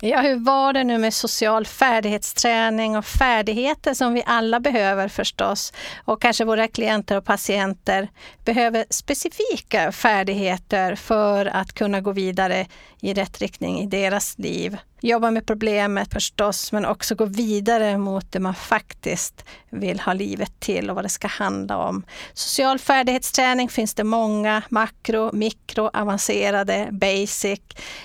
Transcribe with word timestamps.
Ja, 0.00 0.20
hur 0.20 0.36
var 0.36 0.72
det 0.72 0.84
nu 0.84 0.98
med 0.98 1.14
social 1.14 1.66
färdighetsträning 1.66 2.96
och 2.96 3.04
färdigheter 3.04 3.94
som 3.94 4.12
vi 4.12 4.22
alla 4.26 4.60
behöver 4.60 5.08
förstås. 5.08 5.72
Och 6.04 6.22
kanske 6.22 6.44
våra 6.44 6.68
klienter 6.68 7.16
och 7.16 7.24
patienter 7.24 8.08
behöver 8.44 8.84
specifika 8.90 9.92
färdigheter 9.92 10.94
för 10.94 11.46
att 11.46 11.72
kunna 11.72 12.00
gå 12.00 12.12
vidare 12.12 12.66
i 13.00 13.14
rätt 13.14 13.40
riktning 13.40 13.80
i 13.80 13.86
deras 13.86 14.38
liv. 14.38 14.76
Jobba 15.00 15.30
med 15.30 15.46
problemet 15.46 16.12
förstås, 16.12 16.72
men 16.72 16.86
också 16.86 17.14
gå 17.14 17.24
vidare 17.24 17.98
mot 17.98 18.32
det 18.32 18.40
man 18.40 18.54
faktiskt 18.54 19.44
vill 19.70 20.00
ha 20.00 20.12
livet 20.12 20.60
till 20.60 20.90
och 20.90 20.96
vad 20.96 21.04
det 21.04 21.08
ska 21.08 21.28
handla 21.28 21.76
om. 21.78 22.04
Social 22.34 22.78
färdighetsträning 22.78 23.68
finns 23.68 23.94
det 23.94 24.04
många, 24.04 24.62
makro, 24.68 25.30
mikro, 25.32 25.90
avancerade, 25.92 26.88
basic. 26.90 27.60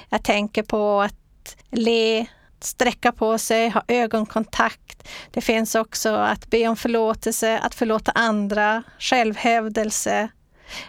Jag 0.10 0.24
tänker 0.24 0.64
på 0.64 1.02
att 1.02 1.21
le, 1.72 2.26
sträcka 2.60 3.12
på 3.12 3.38
sig, 3.38 3.70
ha 3.70 3.84
ögonkontakt. 3.88 5.08
Det 5.32 5.42
finns 5.42 5.76
också 5.76 6.10
att 6.16 6.50
be 6.50 6.68
om 6.68 6.76
förlåtelse, 6.76 7.60
att 7.60 7.76
förlåta 7.76 8.12
andra, 8.12 8.84
självhävdelse, 9.00 10.30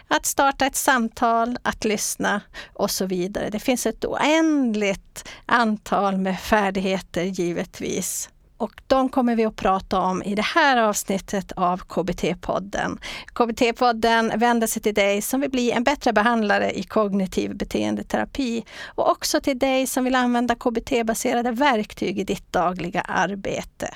att 0.07 0.25
starta 0.25 0.65
ett 0.65 0.75
samtal, 0.75 1.57
att 1.61 1.85
lyssna 1.85 2.41
och 2.73 2.91
så 2.91 3.05
vidare. 3.05 3.49
Det 3.49 3.59
finns 3.59 3.85
ett 3.85 4.05
oändligt 4.05 5.29
antal 5.45 6.17
med 6.17 6.39
färdigheter 6.39 7.23
givetvis. 7.23 8.29
Och 8.57 8.81
de 8.87 9.09
kommer 9.09 9.35
vi 9.35 9.45
att 9.45 9.55
prata 9.55 9.99
om 9.99 10.23
i 10.23 10.35
det 10.35 10.41
här 10.41 10.77
avsnittet 10.77 11.51
av 11.51 11.81
KBT-podden. 11.81 12.99
KBT-podden 13.33 14.39
vänder 14.39 14.67
sig 14.67 14.81
till 14.81 14.93
dig 14.93 15.21
som 15.21 15.41
vill 15.41 15.51
bli 15.51 15.71
en 15.71 15.83
bättre 15.83 16.13
behandlare 16.13 16.71
i 16.79 16.83
kognitiv 16.83 17.55
beteendeterapi 17.55 18.65
och 18.85 19.11
också 19.11 19.41
till 19.41 19.59
dig 19.59 19.87
som 19.87 20.03
vill 20.03 20.15
använda 20.15 20.55
KBT-baserade 20.55 21.51
verktyg 21.51 22.19
i 22.19 22.23
ditt 22.23 22.53
dagliga 22.53 23.01
arbete. 23.01 23.93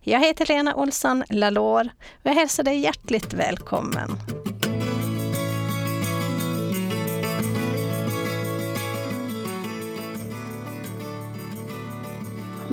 Jag 0.00 0.20
heter 0.20 0.46
Lena 0.46 0.74
Olsson 0.74 1.24
Lalor 1.30 1.88
och 2.12 2.30
jag 2.30 2.34
hälsar 2.34 2.62
dig 2.62 2.78
hjärtligt 2.78 3.34
välkommen. 3.34 4.18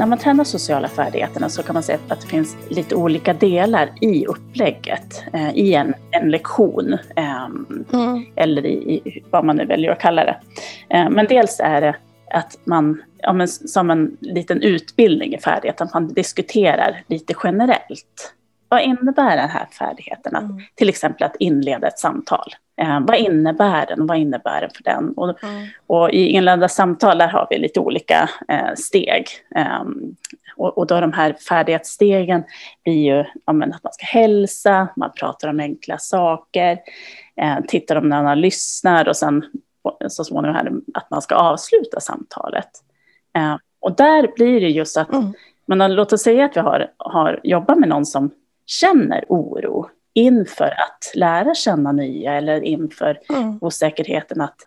När 0.01 0.07
man 0.07 0.17
tränar 0.17 0.43
sociala 0.43 0.87
färdigheterna 0.87 1.49
så 1.49 1.63
kan 1.63 1.73
man 1.73 1.83
säga 1.83 1.99
att 2.07 2.21
det 2.21 2.27
finns 2.27 2.57
lite 2.69 2.95
olika 2.95 3.33
delar 3.33 3.89
i 4.01 4.25
upplägget, 4.25 5.23
eh, 5.33 5.51
i 5.51 5.73
en, 5.73 5.93
en 6.11 6.31
lektion, 6.31 6.93
eh, 7.15 7.45
mm. 7.93 8.25
eller 8.35 8.65
i, 8.65 9.01
i, 9.05 9.23
vad 9.29 9.45
man 9.45 9.55
nu 9.55 9.65
väljer 9.65 9.91
att 9.91 9.99
kalla 9.99 10.25
det. 10.25 10.37
Eh, 10.89 11.09
men 11.09 11.25
dels 11.25 11.59
är 11.59 11.81
det 11.81 11.95
att 12.33 12.57
man, 12.63 13.01
ja, 13.17 13.33
men, 13.33 13.47
som 13.47 13.89
en 13.89 14.17
liten 14.19 14.61
utbildning 14.61 15.33
i 15.33 15.37
färdighet, 15.37 15.81
att 15.81 15.93
man 15.93 16.13
diskuterar 16.13 17.03
lite 17.07 17.33
generellt. 17.43 18.33
Vad 18.71 18.81
innebär 18.81 19.37
den 19.37 19.49
här 19.49 19.65
färdigheten? 19.79 20.35
Att, 20.35 20.43
mm. 20.43 20.61
Till 20.75 20.89
exempel 20.89 21.23
att 21.27 21.35
inleda 21.39 21.87
ett 21.87 21.99
samtal. 21.99 22.53
Eh, 22.81 22.99
vad 22.99 23.17
innebär 23.17 23.85
den? 23.85 24.07
Vad 24.07 24.17
innebär 24.17 24.61
den 24.61 24.69
för 24.69 24.83
den? 24.83 25.13
Och, 25.17 25.43
mm. 25.43 25.67
och 25.87 26.11
i 26.11 26.27
inledda 26.27 26.67
samtal 26.67 27.17
där 27.17 27.27
har 27.27 27.47
vi 27.49 27.59
lite 27.59 27.79
olika 27.79 28.29
eh, 28.47 28.73
steg. 28.75 29.27
Eh, 29.55 29.83
och, 30.55 30.77
och, 30.77 30.87
då 30.87 31.01
de 31.01 31.13
här 31.13 31.33
färdighetsstegen 31.33 32.43
blir 32.83 33.15
ju 33.15 33.25
ja, 33.45 33.53
men 33.53 33.73
att 33.73 33.83
man 33.83 33.93
ska 33.93 34.05
hälsa, 34.05 34.87
man 34.95 35.11
pratar 35.15 35.47
om 35.47 35.59
enkla 35.59 35.97
saker, 35.97 36.79
eh, 37.35 37.57
tittar 37.67 37.95
om 37.95 38.09
när 38.09 38.23
man 38.23 38.41
lyssnar 38.41 39.07
och 39.07 39.17
sen 39.17 39.43
så 40.07 40.23
småningom 40.23 40.55
här, 40.55 40.71
att 40.93 41.09
man 41.09 41.21
ska 41.21 41.35
avsluta 41.35 41.99
samtalet. 41.99 42.69
Eh, 43.37 43.55
och 43.79 43.95
där 43.95 44.35
blir 44.35 44.61
det 44.61 44.69
just 44.69 44.97
att, 44.97 45.13
mm. 45.13 45.33
men 45.65 45.95
låt 45.95 46.13
oss 46.13 46.21
säga 46.21 46.45
att 46.45 46.57
vi 46.57 46.61
har, 46.61 46.87
har 46.97 47.39
jobbat 47.43 47.79
med 47.79 47.89
någon 47.89 48.05
som 48.05 48.31
känner 48.71 49.25
oro 49.29 49.89
inför 50.13 50.65
att 50.65 51.15
lära 51.15 51.53
känna 51.53 51.91
nya 51.91 52.33
eller 52.33 52.63
inför 52.63 53.19
mm. 53.29 53.57
osäkerheten 53.61 54.41
att 54.41 54.57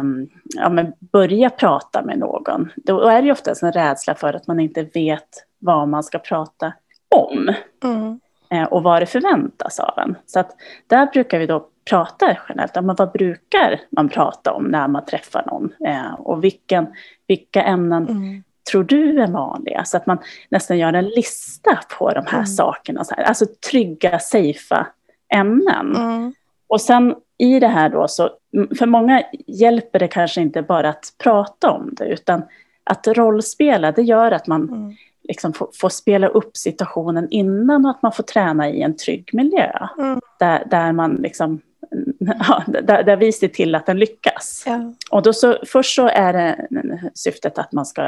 um, 0.00 0.28
ja, 0.56 0.92
börja 1.12 1.50
prata 1.50 2.02
med 2.02 2.18
någon. 2.18 2.72
Då 2.76 3.00
är 3.00 3.22
det 3.22 3.32
ofta 3.32 3.54
en 3.62 3.72
rädsla 3.72 4.14
för 4.14 4.34
att 4.34 4.46
man 4.46 4.60
inte 4.60 4.82
vet 4.82 5.28
vad 5.58 5.88
man 5.88 6.02
ska 6.02 6.18
prata 6.18 6.72
om. 7.14 7.54
Mm. 7.84 8.20
Eh, 8.50 8.64
och 8.64 8.82
vad 8.82 9.02
det 9.02 9.06
förväntas 9.06 9.80
av 9.80 9.98
en. 9.98 10.16
Så 10.26 10.40
att 10.40 10.50
där 10.86 11.06
brukar 11.06 11.38
vi 11.38 11.46
då 11.46 11.68
prata 11.90 12.36
generellt 12.48 12.76
om 12.76 12.94
vad 12.98 13.12
brukar 13.12 13.80
man 13.90 14.08
prata 14.08 14.52
om 14.52 14.64
när 14.64 14.88
man 14.88 15.04
träffar 15.04 15.44
någon. 15.46 15.72
Eh, 15.86 16.14
och 16.14 16.44
vilken, 16.44 16.86
vilka 17.26 17.62
ämnen 17.62 18.08
mm 18.08 18.42
tror 18.70 18.84
du 18.84 19.22
är 19.22 19.26
vanliga? 19.26 19.84
Så 19.84 19.96
att 19.96 20.06
man 20.06 20.18
nästan 20.48 20.78
gör 20.78 20.92
en 20.92 21.08
lista 21.08 21.80
på 21.98 22.10
de 22.10 22.26
här 22.26 22.38
mm. 22.38 22.46
sakerna. 22.46 23.04
Så 23.04 23.14
här. 23.14 23.24
Alltså 23.24 23.46
trygga, 23.70 24.18
safea 24.18 24.86
ämnen. 25.34 25.96
Mm. 25.96 26.34
Och 26.66 26.80
sen 26.80 27.14
i 27.38 27.60
det 27.60 27.68
här 27.68 27.88
då 27.88 28.08
så, 28.08 28.30
för 28.78 28.86
många 28.86 29.22
hjälper 29.46 29.98
det 29.98 30.08
kanske 30.08 30.40
inte 30.40 30.62
bara 30.62 30.88
att 30.88 31.12
prata 31.18 31.70
om 31.70 31.90
det, 31.92 32.04
utan 32.04 32.42
att 32.84 33.06
rollspela, 33.06 33.92
det 33.92 34.02
gör 34.02 34.32
att 34.32 34.46
man 34.46 34.62
mm. 34.68 34.94
liksom 35.22 35.52
får, 35.52 35.68
får, 35.74 35.88
spela 35.88 36.28
upp 36.28 36.56
situationen 36.56 37.28
innan 37.30 37.84
och 37.84 37.90
att 37.90 38.02
man 38.02 38.12
får 38.12 38.22
träna 38.22 38.68
i 38.70 38.82
en 38.82 38.96
trygg 38.96 39.30
miljö. 39.32 39.88
Mm. 39.98 40.20
Där, 40.38 40.64
där 40.70 40.92
man 40.92 41.14
liksom 41.14 41.60
ja, 42.18 42.62
där, 42.66 43.02
där 43.02 43.16
vi 43.16 43.32
ser 43.32 43.48
till 43.48 43.74
att 43.74 43.86
den 43.86 43.98
lyckas. 43.98 44.64
Ja. 44.66 44.92
Och 45.14 45.22
då 45.22 45.32
så, 45.32 45.58
först 45.66 45.94
så 45.94 46.08
är 46.08 46.32
det 46.32 46.68
syftet 47.14 47.58
att 47.58 47.72
man 47.72 47.86
ska, 47.86 48.02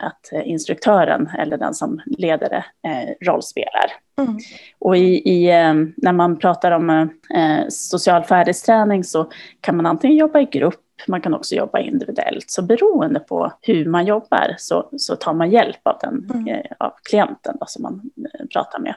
att 0.00 0.44
instruktören 0.44 1.30
eller 1.38 1.58
den 1.58 1.74
som 1.74 2.00
leder 2.06 2.48
det 2.48 2.88
eh, 2.88 3.26
rollspelar. 3.26 3.92
Mm. 4.18 4.38
Och 4.78 4.96
i, 4.96 5.28
i, 5.28 5.50
eh, 5.50 5.74
när 5.96 6.12
man 6.12 6.38
pratar 6.38 6.72
om 6.72 6.90
eh, 7.34 7.68
social 7.68 8.24
färdighetsträning 8.24 9.04
så 9.04 9.30
kan 9.60 9.76
man 9.76 9.86
antingen 9.86 10.16
jobba 10.16 10.40
i 10.40 10.44
grupp 10.44 10.84
man 11.06 11.20
kan 11.20 11.34
också 11.34 11.54
jobba 11.54 11.78
individuellt. 11.78 12.50
Så 12.50 12.62
beroende 12.62 13.20
på 13.20 13.52
hur 13.60 13.86
man 13.86 14.06
jobbar 14.06 14.54
så, 14.58 14.88
så 14.96 15.16
tar 15.16 15.34
man 15.34 15.50
hjälp 15.50 15.80
av, 15.82 15.98
den, 16.00 16.30
mm. 16.34 16.48
eh, 16.48 16.72
av 16.78 16.92
klienten 17.02 17.56
då, 17.60 17.66
som 17.66 17.82
man 17.82 18.10
eh, 18.16 18.46
pratar 18.46 18.78
med. 18.78 18.94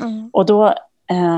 Mm. 0.00 0.30
Och 0.32 0.46
då 0.46 0.74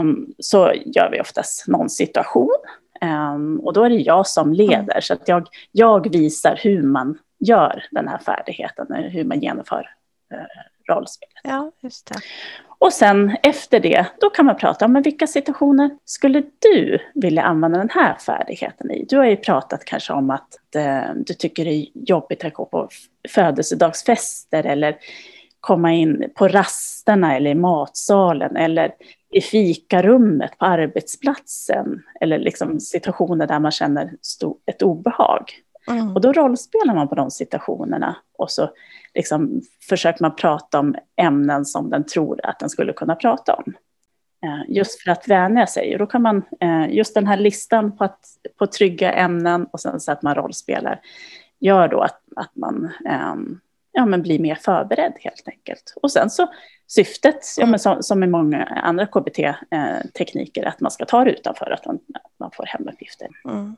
um, 0.00 0.34
så 0.38 0.72
gör 0.86 1.10
vi 1.10 1.20
oftast 1.20 1.68
någon 1.68 1.90
situation. 1.90 2.56
Um, 3.00 3.60
och 3.60 3.72
då 3.72 3.84
är 3.84 3.90
det 3.90 3.96
jag 3.96 4.26
som 4.26 4.52
leder, 4.52 5.00
så 5.00 5.14
att 5.14 5.28
jag, 5.28 5.48
jag 5.72 6.12
visar 6.12 6.60
hur 6.62 6.82
man 6.82 7.18
gör 7.38 7.84
den 7.90 8.08
här 8.08 8.18
färdigheten, 8.18 8.86
hur 8.92 9.24
man 9.24 9.40
genomför 9.40 9.90
uh, 10.34 10.94
rollspelet. 10.94 11.40
Ja, 11.44 11.72
just 11.80 12.06
det. 12.06 12.14
Och 12.80 12.92
sen 12.92 13.36
efter 13.42 13.80
det, 13.80 14.06
då 14.20 14.30
kan 14.30 14.46
man 14.46 14.56
prata 14.56 14.84
om 14.84 15.02
vilka 15.02 15.26
situationer 15.26 15.90
skulle 16.04 16.42
du 16.58 16.98
vilja 17.14 17.42
använda 17.42 17.78
den 17.78 17.90
här 17.90 18.14
färdigheten 18.18 18.90
i? 18.90 19.04
Du 19.08 19.16
har 19.16 19.24
ju 19.24 19.36
pratat 19.36 19.84
kanske 19.84 20.12
om 20.12 20.30
att 20.30 20.48
eh, 20.74 21.14
du 21.16 21.34
tycker 21.34 21.64
det 21.64 21.70
är 21.70 21.86
jobbigt 21.94 22.44
att 22.44 22.54
gå 22.54 22.64
på 22.64 22.88
födelsedagsfester 23.28 24.66
eller 24.66 24.96
komma 25.60 25.92
in 25.92 26.30
på 26.34 26.48
rasterna 26.48 27.36
eller 27.36 27.50
i 27.50 27.54
matsalen 27.54 28.56
eller 28.56 28.92
i 29.30 29.40
fikarummet 29.40 30.58
på 30.58 30.64
arbetsplatsen 30.64 32.02
eller 32.20 32.38
liksom 32.38 32.80
situationer 32.80 33.46
där 33.46 33.60
man 33.60 33.70
känner 33.70 34.14
ett 34.66 34.82
obehag. 34.82 35.52
Mm. 35.88 36.14
Och 36.14 36.20
då 36.20 36.32
rollspelar 36.32 36.94
man 36.94 37.08
på 37.08 37.14
de 37.14 37.30
situationerna 37.30 38.16
och 38.38 38.50
så 38.50 38.70
liksom 39.14 39.62
försöker 39.88 40.22
man 40.22 40.36
prata 40.36 40.78
om 40.78 40.94
ämnen 41.16 41.64
som 41.64 41.90
den 41.90 42.04
tror 42.04 42.40
att 42.46 42.58
den 42.58 42.70
skulle 42.70 42.92
kunna 42.92 43.14
prata 43.14 43.54
om. 43.54 43.74
Eh, 44.44 44.76
just 44.76 45.02
för 45.02 45.10
att 45.10 45.28
vänja 45.28 45.66
sig. 45.66 45.92
Och 45.92 45.98
då 45.98 46.06
kan 46.06 46.22
man, 46.22 46.42
eh, 46.60 46.94
just 46.94 47.14
den 47.14 47.26
här 47.26 47.36
listan 47.36 47.96
på, 47.96 48.04
att, 48.04 48.20
på 48.58 48.66
trygga 48.66 49.12
ämnen 49.12 49.66
och 49.70 49.80
sen 49.80 50.00
så 50.00 50.12
att 50.12 50.22
man 50.22 50.34
rollspelar, 50.34 51.00
gör 51.58 51.88
då 51.88 52.00
att, 52.00 52.20
att 52.36 52.56
man 52.56 52.92
um, 53.32 53.60
ja, 53.98 54.06
men 54.06 54.22
bli 54.22 54.38
mer 54.38 54.54
förberedd 54.54 55.12
helt 55.20 55.48
enkelt. 55.48 55.94
Och 56.02 56.12
sen 56.12 56.30
så 56.30 56.48
syftet, 56.86 57.54
ja, 57.56 57.66
men 57.66 57.78
som, 57.78 58.02
som 58.02 58.22
i 58.22 58.26
många 58.26 58.64
andra 58.64 59.06
KBT-tekniker, 59.06 60.64
att 60.64 60.80
man 60.80 60.90
ska 60.90 61.04
ta 61.04 61.24
det 61.24 61.30
utanför, 61.30 61.70
att 61.70 61.86
man, 61.86 61.98
man 62.40 62.50
får 62.50 62.66
hemuppgifter. 62.66 63.28
Mm. 63.44 63.76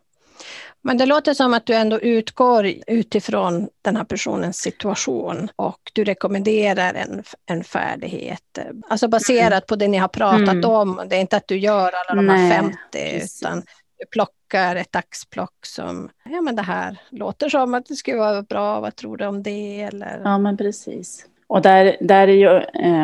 Men 0.83 0.99
det 0.99 1.06
låter 1.06 1.35
som 1.35 1.55
att 1.55 1.67
du 1.67 1.75
ändå 1.75 2.00
utgår 2.00 2.73
utifrån 2.87 3.69
den 3.83 3.97
här 3.97 4.05
personens 4.05 4.59
situation 4.59 5.49
och 5.56 5.81
du 5.93 6.05
rekommenderar 6.05 6.94
en, 6.94 7.23
en 7.47 7.65
färdighet. 7.65 8.59
Alltså 8.89 9.09
baserat 9.09 9.53
mm. 9.53 9.67
på 9.69 9.77
det 9.77 9.89
ni 9.89 9.99
har 9.99 10.09
pratat 10.09 10.49
mm. 10.49 10.71
om. 10.71 11.03
Det 11.09 11.17
är 11.17 11.21
inte 11.21 11.37
att 11.37 11.49
du 11.49 11.59
gör 11.59 11.93
alla 11.93 12.23
de 12.23 12.29
här 12.29 12.50
50 12.50 12.77
precis. 12.93 13.43
utan 13.43 13.62
plockar 14.11 14.76
ett 14.76 14.97
axplock 14.97 15.67
som, 15.67 16.11
ja 16.25 16.41
men 16.41 16.56
det 16.56 16.62
här 16.62 17.00
låter 17.11 17.49
som 17.49 17.75
att 17.75 17.87
det 17.87 17.97
skulle 17.97 18.17
vara 18.17 18.43
bra, 18.43 18.81
vad 18.81 18.97
tror 18.97 19.17
du 19.17 19.26
om 19.26 19.43
det? 19.43 19.81
Eller... 19.81 20.20
Ja 20.25 20.38
men 20.38 20.56
precis. 20.56 21.26
Och 21.50 21.62
där, 21.62 21.97
där 22.00 22.29
är 22.29 22.32
ju, 22.32 22.49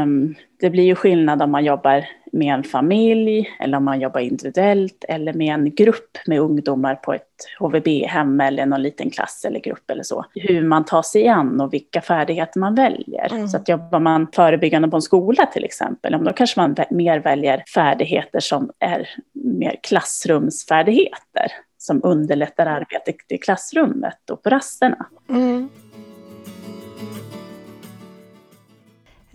um, 0.02 0.34
det 0.60 0.70
blir 0.70 0.84
ju 0.84 0.94
skillnad 0.94 1.43
om 1.43 1.50
man 1.50 1.64
jobbar 1.64 2.04
med 2.32 2.54
en 2.54 2.64
familj 2.64 3.50
eller 3.60 3.78
om 3.78 3.84
man 3.84 4.00
jobbar 4.00 4.20
individuellt 4.20 5.04
eller 5.08 5.32
med 5.32 5.54
en 5.54 5.75
grupp 5.75 6.19
med 6.26 6.40
ungdomar 6.40 6.94
på 6.94 7.12
ett 7.14 7.34
HVB-hem 7.58 8.40
eller 8.40 8.66
någon 8.66 8.82
liten 8.82 9.10
klass 9.10 9.44
eller 9.44 9.60
grupp 9.60 9.90
eller 9.90 10.02
så. 10.02 10.25
Hur 10.34 10.62
man 10.62 10.84
tar 10.84 11.02
sig 11.02 11.28
an 11.28 11.60
och 11.60 11.75
vilka 11.75 12.00
färdigheter 12.00 12.60
man 12.60 12.75
väljer. 12.75 13.32
Mm. 13.32 13.48
Så 13.48 13.56
att 13.56 13.69
jobbar 13.69 14.00
man 14.00 14.26
förebyggande 14.32 14.88
på 14.88 14.96
en 14.96 15.02
skola 15.02 15.46
till 15.46 15.64
exempel, 15.64 16.25
då 16.25 16.32
kanske 16.32 16.60
man 16.60 16.76
mer 16.90 17.19
väljer 17.19 17.64
färdigheter 17.75 18.40
som 18.40 18.70
är 18.78 19.08
mer 19.32 19.76
klassrumsfärdigheter 19.82 21.52
som 21.78 22.00
underlättar 22.04 22.66
arbetet 22.66 23.16
i 23.28 23.38
klassrummet 23.38 24.31
och 24.31 24.42
på 24.42 24.50
rasterna. 24.50 25.06
Mm. 25.28 25.69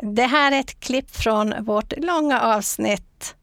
Det 0.04 0.26
här 0.26 0.52
är 0.52 0.60
ett 0.60 0.80
klipp 0.80 1.16
från 1.16 1.66
vårt 1.66 1.94
långa 1.98 2.42
avsnitt 2.42 3.36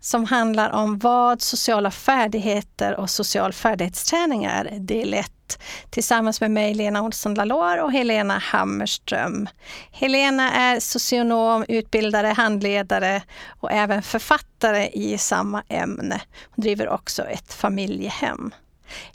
som 0.00 0.24
handlar 0.24 0.70
om 0.70 0.98
vad 0.98 1.42
sociala 1.42 1.90
färdigheter 1.90 2.96
och 2.96 3.10
social 3.10 3.52
färdighetsträning 3.52 4.44
är, 4.44 4.78
del 4.78 5.14
1, 5.14 5.58
tillsammans 5.90 6.40
med 6.40 6.50
mig, 6.50 6.74
Lena 6.74 7.02
Olsson 7.02 7.34
Lalor 7.34 7.78
och 7.78 7.92
Helena 7.92 8.38
Hammerström. 8.38 9.48
Helena 9.90 10.52
är 10.52 10.80
socionom, 10.80 11.64
utbildare, 11.68 12.26
handledare 12.26 13.22
och 13.60 13.72
även 13.72 14.02
författare 14.02 14.88
i 14.92 15.18
samma 15.18 15.62
ämne. 15.68 16.20
Hon 16.50 16.62
driver 16.62 16.88
också 16.88 17.22
ett 17.22 17.54
familjehem. 17.54 18.52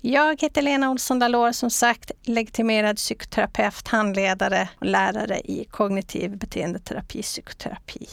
Jag 0.02 0.42
heter 0.42 0.62
Lena 0.62 0.90
Olsson 0.90 1.20
Dalor, 1.20 1.52
som 1.52 1.70
sagt 1.70 2.12
legitimerad 2.24 2.96
psykoterapeut, 2.96 3.88
handledare 3.88 4.70
och 4.80 4.86
lärare 4.86 5.40
i 5.40 5.66
kognitiv 5.72 6.38
beteendeterapi, 6.38 7.22
psykoterapi. 7.22 8.08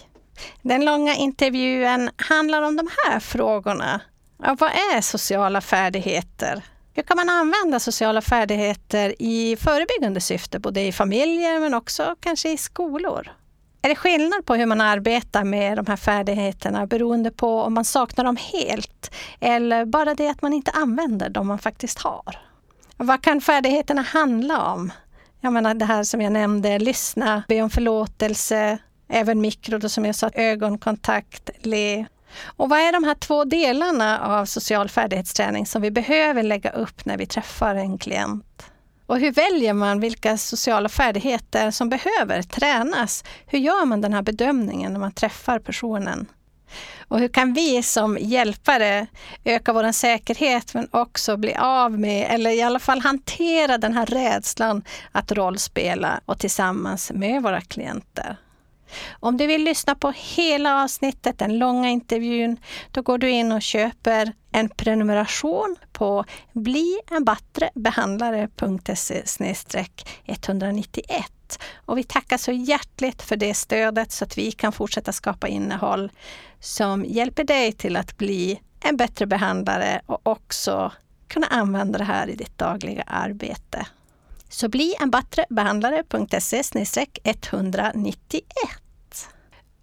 Den 0.62 0.84
långa 0.84 1.14
intervjun 1.14 2.10
handlar 2.16 2.62
om 2.62 2.76
de 2.76 2.88
här 3.06 3.20
frågorna. 3.20 4.00
Ja, 4.42 4.56
vad 4.60 4.70
är 4.70 5.00
sociala 5.00 5.60
färdigheter? 5.60 6.62
Hur 6.94 7.02
kan 7.02 7.16
man 7.16 7.28
använda 7.28 7.80
sociala 7.80 8.20
färdigheter 8.22 9.14
i 9.18 9.56
förebyggande 9.56 10.20
syfte, 10.20 10.58
både 10.58 10.80
i 10.80 10.92
familjer 10.92 11.60
men 11.60 11.74
också 11.74 12.16
kanske 12.20 12.52
i 12.52 12.56
skolor? 12.56 13.37
Är 13.82 13.88
det 13.88 13.94
skillnad 13.94 14.46
på 14.46 14.54
hur 14.54 14.66
man 14.66 14.80
arbetar 14.80 15.44
med 15.44 15.76
de 15.76 15.86
här 15.86 15.96
färdigheterna 15.96 16.86
beroende 16.86 17.30
på 17.30 17.60
om 17.60 17.74
man 17.74 17.84
saknar 17.84 18.24
dem 18.24 18.36
helt 18.36 19.14
eller 19.40 19.84
bara 19.84 20.14
det 20.14 20.28
att 20.28 20.42
man 20.42 20.52
inte 20.52 20.70
använder 20.70 21.28
dem 21.28 21.46
man 21.46 21.58
faktiskt 21.58 21.98
har? 21.98 22.38
Vad 22.96 23.22
kan 23.22 23.40
färdigheterna 23.40 24.02
handla 24.02 24.72
om? 24.72 24.92
Jag 25.40 25.52
menar 25.52 25.74
det 25.74 25.84
här 25.84 26.04
som 26.04 26.20
jag 26.20 26.32
nämnde, 26.32 26.78
lyssna, 26.78 27.42
be 27.48 27.62
om 27.62 27.70
förlåtelse, 27.70 28.78
även 29.08 29.40
mikro 29.40 29.78
då 29.78 29.88
som 29.88 30.04
jag 30.04 30.14
sa, 30.14 30.30
ögonkontakt, 30.34 31.50
le. 31.62 32.06
Och 32.44 32.68
vad 32.68 32.78
är 32.78 32.92
de 32.92 33.04
här 33.04 33.14
två 33.14 33.44
delarna 33.44 34.18
av 34.18 34.44
social 34.44 34.88
färdighetsträning 34.88 35.66
som 35.66 35.82
vi 35.82 35.90
behöver 35.90 36.42
lägga 36.42 36.70
upp 36.70 37.04
när 37.04 37.16
vi 37.16 37.26
träffar 37.26 37.74
en 37.74 37.98
klient? 37.98 38.70
Och 39.08 39.18
hur 39.18 39.32
väljer 39.32 39.72
man 39.72 40.00
vilka 40.00 40.36
sociala 40.38 40.88
färdigheter 40.88 41.70
som 41.70 41.88
behöver 41.88 42.42
tränas? 42.42 43.24
Hur 43.46 43.58
gör 43.58 43.84
man 43.84 44.00
den 44.00 44.12
här 44.12 44.22
bedömningen 44.22 44.92
när 44.92 45.00
man 45.00 45.12
träffar 45.12 45.58
personen? 45.58 46.26
Och 47.00 47.18
hur 47.18 47.28
kan 47.28 47.52
vi 47.52 47.82
som 47.82 48.18
hjälpare 48.20 49.06
öka 49.44 49.72
vår 49.72 49.92
säkerhet 49.92 50.74
men 50.74 50.88
också 50.90 51.36
bli 51.36 51.54
av 51.54 51.98
med, 51.98 52.26
eller 52.30 52.50
i 52.50 52.62
alla 52.62 52.78
fall 52.78 53.00
hantera 53.00 53.78
den 53.78 53.92
här 53.92 54.06
rädslan 54.06 54.82
att 55.12 55.32
rollspela 55.32 56.20
och 56.24 56.38
tillsammans 56.38 57.12
med 57.14 57.42
våra 57.42 57.60
klienter? 57.60 58.36
Om 59.20 59.36
du 59.36 59.46
vill 59.46 59.64
lyssna 59.64 59.94
på 59.94 60.12
hela 60.16 60.84
avsnittet, 60.84 61.38
den 61.38 61.58
långa 61.58 61.90
intervjun, 61.90 62.56
då 62.90 63.02
går 63.02 63.18
du 63.18 63.30
in 63.30 63.52
och 63.52 63.62
köper 63.62 64.32
en 64.52 64.68
prenumeration 64.68 65.76
på 65.92 66.24
blienbattrebehandlare.se 66.52 69.22
191. 70.24 71.32
Och 71.74 71.98
vi 71.98 72.04
tackar 72.04 72.36
så 72.36 72.52
hjärtligt 72.52 73.22
för 73.22 73.36
det 73.36 73.54
stödet 73.54 74.12
så 74.12 74.24
att 74.24 74.38
vi 74.38 74.52
kan 74.52 74.72
fortsätta 74.72 75.12
skapa 75.12 75.48
innehåll 75.48 76.12
som 76.60 77.04
hjälper 77.04 77.44
dig 77.44 77.72
till 77.72 77.96
att 77.96 78.18
bli 78.18 78.60
en 78.80 78.96
bättre 78.96 79.26
behandlare 79.26 80.00
och 80.06 80.26
också 80.26 80.92
kunna 81.28 81.46
använda 81.46 81.98
det 81.98 82.04
här 82.04 82.28
i 82.28 82.36
ditt 82.36 82.58
dagliga 82.58 83.02
arbete. 83.02 83.86
Så 84.48 84.68
bli 84.68 84.94
en 85.00 85.10
bättre 85.10 85.44
behandlare.se 85.50 86.62
191. 87.24 88.44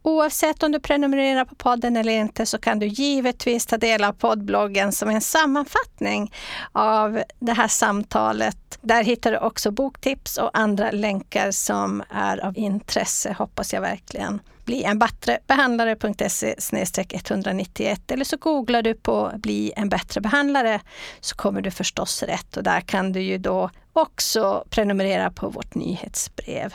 Oavsett 0.02 0.64
om 0.64 0.72
du 0.72 0.80
prenumererar 0.80 1.46
på 1.46 1.56
podden 1.56 1.98
eller 1.98 2.12
inte 2.12 2.46
så 2.46 2.58
kan 2.58 2.80
du 2.80 2.88
givetvis 2.88 3.66
ta 3.66 3.78
del 3.78 4.04
av 4.04 4.14
poddbloggen 4.14 4.92
som 4.92 5.10
är 5.10 5.14
en 5.14 5.22
sammanfattning 5.22 6.34
av 6.72 7.24
det 7.40 7.54
här 7.54 7.68
samtalet. 7.68 8.80
Där 8.82 9.04
hittar 9.04 9.32
du 9.32 9.38
också 9.38 9.72
boktips 9.72 10.38
och 10.38 10.50
andra 10.54 10.92
länkar 10.92 11.52
som 11.52 12.04
är 12.10 12.46
av 12.46 12.58
intresse, 12.58 13.36
hoppas 13.38 13.74
jag 13.74 13.82
verkligen. 13.82 14.42
Bli 14.66 14.84
en 14.84 15.00
bättre 15.00 15.40
behandlare.se 15.48 16.56
191 17.14 18.12
eller 18.12 18.26
så 18.26 18.38
googlar 18.38 18.82
du 18.82 18.94
på 18.94 19.32
bli 19.36 19.74
en 19.76 19.90
bättre 19.90 20.22
behandlare 20.22 20.82
så 21.20 21.36
kommer 21.36 21.62
du 21.62 21.72
förstås 21.72 22.24
rätt 22.24 22.58
och 22.58 22.64
där 22.64 22.82
kan 22.82 23.12
du 23.12 23.22
ju 23.22 23.38
då 23.38 23.70
också 23.96 24.64
prenumerera 24.70 25.32
på 25.32 25.50
vårt 25.50 25.76
nyhetsbrev. 25.76 26.74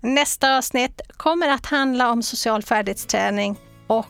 Nästa 0.00 0.56
avsnitt 0.56 1.00
kommer 1.16 1.48
att 1.48 1.66
handla 1.66 2.10
om 2.10 2.22
social 2.22 2.62
färdighetsträning 2.62 3.56
och 3.86 4.06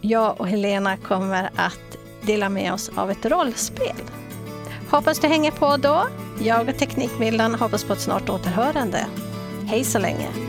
jag 0.00 0.40
och 0.40 0.48
Helena 0.48 0.96
kommer 0.96 1.50
att 1.56 1.98
dela 2.22 2.48
med 2.48 2.72
oss 2.72 2.90
av 2.96 3.10
ett 3.10 3.26
rollspel. 3.26 3.96
Hoppas 4.90 5.18
du 5.18 5.26
hänger 5.26 5.50
på 5.50 5.76
då. 5.76 6.06
Jag 6.40 6.68
och 6.68 6.78
Teknikmillan 6.78 7.54
hoppas 7.54 7.84
på 7.84 7.92
ett 7.92 8.00
snart 8.00 8.28
återhörande. 8.28 9.06
Hej 9.66 9.84
så 9.84 9.98
länge! 9.98 10.47